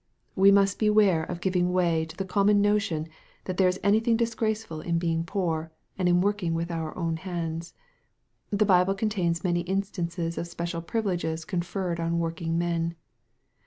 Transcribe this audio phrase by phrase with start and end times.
[0.35, 3.07] We must beware of giving way to the common notion,
[3.45, 7.75] that there is anything disgraceful in being poor, and in working with our own hands.
[8.49, 12.95] The Bible contains many instances of special privileges conferred on working men.